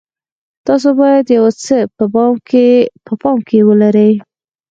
[0.67, 1.77] تاسو باید یو څه
[3.09, 4.13] په پام کې ولرئ.